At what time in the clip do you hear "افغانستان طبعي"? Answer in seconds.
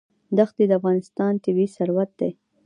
0.79-1.67